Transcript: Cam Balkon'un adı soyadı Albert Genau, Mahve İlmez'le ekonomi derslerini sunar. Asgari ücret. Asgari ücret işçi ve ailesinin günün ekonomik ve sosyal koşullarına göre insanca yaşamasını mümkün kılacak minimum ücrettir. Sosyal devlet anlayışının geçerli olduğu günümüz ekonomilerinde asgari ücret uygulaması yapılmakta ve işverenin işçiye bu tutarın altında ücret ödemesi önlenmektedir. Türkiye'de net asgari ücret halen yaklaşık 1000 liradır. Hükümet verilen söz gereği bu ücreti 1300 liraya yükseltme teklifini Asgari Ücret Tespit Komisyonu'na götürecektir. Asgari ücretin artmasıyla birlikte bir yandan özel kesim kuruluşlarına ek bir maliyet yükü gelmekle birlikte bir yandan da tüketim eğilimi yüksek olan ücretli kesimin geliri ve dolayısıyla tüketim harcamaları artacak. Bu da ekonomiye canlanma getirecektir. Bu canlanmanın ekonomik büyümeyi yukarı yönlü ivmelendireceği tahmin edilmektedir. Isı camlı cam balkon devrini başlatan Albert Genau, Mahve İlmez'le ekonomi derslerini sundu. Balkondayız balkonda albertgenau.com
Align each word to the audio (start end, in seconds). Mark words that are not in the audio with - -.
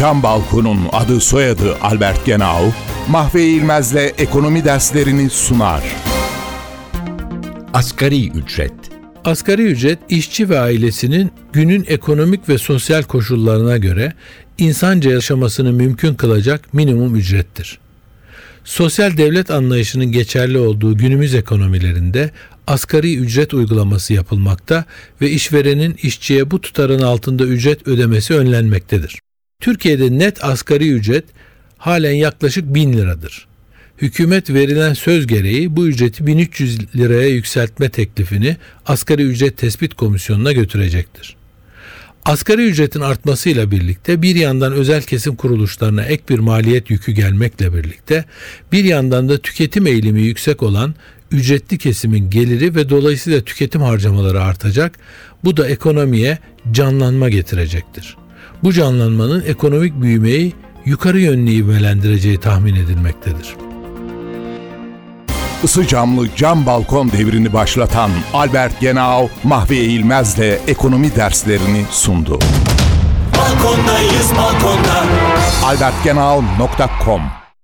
Cam 0.00 0.22
Balkon'un 0.22 0.78
adı 0.92 1.20
soyadı 1.20 1.76
Albert 1.80 2.26
Genau, 2.26 2.72
Mahve 3.08 3.44
İlmez'le 3.44 4.14
ekonomi 4.18 4.64
derslerini 4.64 5.30
sunar. 5.30 5.82
Asgari 7.74 8.30
ücret. 8.30 8.72
Asgari 9.24 9.62
ücret 9.62 9.98
işçi 10.08 10.48
ve 10.48 10.60
ailesinin 10.60 11.32
günün 11.52 11.84
ekonomik 11.88 12.48
ve 12.48 12.58
sosyal 12.58 13.02
koşullarına 13.02 13.76
göre 13.76 14.12
insanca 14.58 15.10
yaşamasını 15.10 15.72
mümkün 15.72 16.14
kılacak 16.14 16.74
minimum 16.74 17.16
ücrettir. 17.16 17.78
Sosyal 18.64 19.16
devlet 19.16 19.50
anlayışının 19.50 20.12
geçerli 20.12 20.58
olduğu 20.58 20.96
günümüz 20.96 21.34
ekonomilerinde 21.34 22.30
asgari 22.66 23.16
ücret 23.16 23.54
uygulaması 23.54 24.12
yapılmakta 24.12 24.84
ve 25.20 25.30
işverenin 25.30 25.96
işçiye 26.02 26.50
bu 26.50 26.60
tutarın 26.60 27.02
altında 27.02 27.44
ücret 27.44 27.88
ödemesi 27.88 28.34
önlenmektedir. 28.34 29.20
Türkiye'de 29.60 30.18
net 30.18 30.44
asgari 30.44 30.90
ücret 30.90 31.24
halen 31.78 32.12
yaklaşık 32.12 32.74
1000 32.74 32.92
liradır. 32.92 33.46
Hükümet 33.98 34.50
verilen 34.50 34.94
söz 34.94 35.26
gereği 35.26 35.76
bu 35.76 35.86
ücreti 35.86 36.26
1300 36.26 36.96
liraya 36.96 37.28
yükseltme 37.28 37.88
teklifini 37.88 38.56
Asgari 38.86 39.22
Ücret 39.22 39.56
Tespit 39.56 39.94
Komisyonu'na 39.94 40.52
götürecektir. 40.52 41.36
Asgari 42.24 42.66
ücretin 42.66 43.00
artmasıyla 43.00 43.70
birlikte 43.70 44.22
bir 44.22 44.36
yandan 44.36 44.72
özel 44.72 45.02
kesim 45.02 45.36
kuruluşlarına 45.36 46.02
ek 46.02 46.22
bir 46.28 46.38
maliyet 46.38 46.90
yükü 46.90 47.12
gelmekle 47.12 47.74
birlikte 47.74 48.24
bir 48.72 48.84
yandan 48.84 49.28
da 49.28 49.38
tüketim 49.38 49.86
eğilimi 49.86 50.22
yüksek 50.22 50.62
olan 50.62 50.94
ücretli 51.30 51.78
kesimin 51.78 52.30
geliri 52.30 52.74
ve 52.74 52.88
dolayısıyla 52.88 53.40
tüketim 53.40 53.80
harcamaları 53.80 54.42
artacak. 54.42 54.98
Bu 55.44 55.56
da 55.56 55.68
ekonomiye 55.68 56.38
canlanma 56.72 57.28
getirecektir. 57.28 58.16
Bu 58.62 58.72
canlanmanın 58.72 59.44
ekonomik 59.46 60.02
büyümeyi 60.02 60.54
yukarı 60.84 61.20
yönlü 61.20 61.50
ivmelendireceği 61.50 62.40
tahmin 62.40 62.76
edilmektedir. 62.76 63.56
Isı 65.62 65.86
camlı 65.86 66.26
cam 66.36 66.66
balkon 66.66 67.12
devrini 67.12 67.52
başlatan 67.52 68.10
Albert 68.34 68.80
Genau, 68.80 69.28
Mahve 69.44 69.76
İlmez'le 69.76 70.68
ekonomi 70.68 71.16
derslerini 71.16 71.84
sundu. 71.90 72.38
Balkondayız 73.36 74.30
balkonda 74.38 75.04
albertgenau.com 75.64 77.22